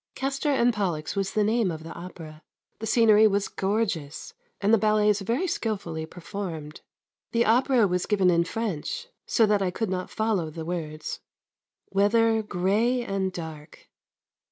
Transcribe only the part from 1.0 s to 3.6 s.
was the name of the opera. The scenery was